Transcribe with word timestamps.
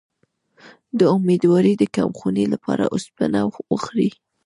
د 0.99 1.01
امیدوارۍ 1.15 1.73
د 1.77 1.83
کمخونی 1.95 2.45
لپاره 2.53 2.83
اوسپنه 2.95 3.39
وخورئ 3.71 4.09